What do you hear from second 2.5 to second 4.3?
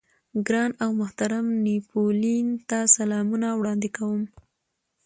ته سلامونه وړاندې کوم.